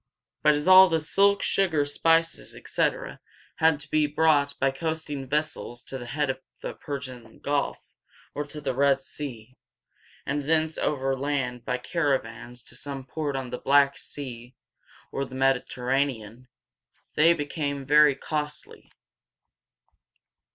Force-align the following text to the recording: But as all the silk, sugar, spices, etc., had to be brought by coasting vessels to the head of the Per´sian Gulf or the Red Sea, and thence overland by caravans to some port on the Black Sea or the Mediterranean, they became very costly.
But 0.41 0.55
as 0.55 0.67
all 0.67 0.89
the 0.89 0.99
silk, 0.99 1.43
sugar, 1.43 1.85
spices, 1.85 2.55
etc., 2.55 3.19
had 3.57 3.79
to 3.81 3.91
be 3.91 4.07
brought 4.07 4.57
by 4.59 4.71
coasting 4.71 5.27
vessels 5.29 5.83
to 5.83 5.99
the 5.99 6.07
head 6.07 6.31
of 6.31 6.39
the 6.63 6.73
Per´sian 6.73 7.39
Gulf 7.39 7.77
or 8.33 8.43
the 8.45 8.73
Red 8.73 8.99
Sea, 8.99 9.55
and 10.25 10.45
thence 10.49 10.79
overland 10.79 11.65
by 11.65 11.77
caravans 11.77 12.63
to 12.63 12.75
some 12.75 13.05
port 13.05 13.35
on 13.35 13.51
the 13.51 13.59
Black 13.59 13.95
Sea 13.95 14.55
or 15.11 15.23
the 15.23 15.35
Mediterranean, 15.35 16.47
they 17.13 17.33
became 17.35 17.85
very 17.85 18.15
costly. 18.15 18.89